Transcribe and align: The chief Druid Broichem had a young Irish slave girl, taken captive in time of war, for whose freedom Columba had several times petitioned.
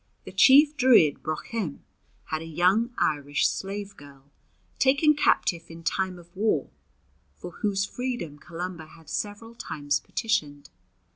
The 0.23 0.31
chief 0.31 0.75
Druid 0.77 1.21
Broichem 1.21 1.81
had 2.23 2.41
a 2.41 2.45
young 2.45 2.89
Irish 2.97 3.47
slave 3.47 3.95
girl, 3.97 4.31
taken 4.79 5.13
captive 5.13 5.65
in 5.69 5.83
time 5.83 6.17
of 6.17 6.35
war, 6.35 6.71
for 7.35 7.51
whose 7.57 7.85
freedom 7.85 8.39
Columba 8.39 8.87
had 8.87 9.11
several 9.11 9.53
times 9.53 9.99
petitioned. 9.99 10.71